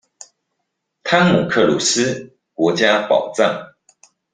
[1.03, 3.75] 湯姆克魯斯國家寶藏